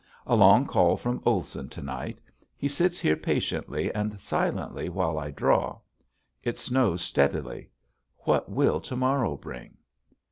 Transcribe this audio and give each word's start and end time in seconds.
A 0.25 0.35
long 0.35 0.65
call 0.65 0.97
from 0.97 1.21
Olson 1.27 1.69
to 1.69 1.79
night. 1.83 2.17
He 2.57 2.67
sits 2.67 2.99
here 2.99 3.15
patiently 3.15 3.93
and 3.93 4.19
silently 4.19 4.89
while 4.89 5.19
I 5.19 5.29
draw. 5.29 5.77
It 6.43 6.57
snows 6.57 7.03
steadily. 7.03 7.69
What 8.21 8.49
will 8.49 8.81
to 8.81 8.95
morrow 8.95 9.37
bring? 9.37 9.77